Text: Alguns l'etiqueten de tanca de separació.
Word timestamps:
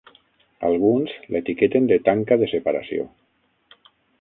Alguns 0.69 1.13
l'etiqueten 1.35 1.87
de 1.91 1.99
tanca 2.09 2.39
de 2.45 2.51
separació. 2.57 3.07